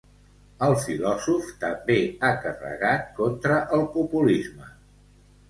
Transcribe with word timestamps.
El 0.67 0.71
filòsof 0.85 1.51
també 1.63 1.97
ha 2.07 2.31
carregat 2.47 3.05
contra 3.21 3.61
el 3.79 3.87
populisme. 3.99 4.73